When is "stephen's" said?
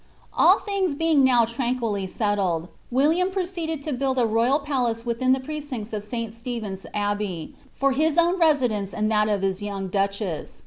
6.31-6.87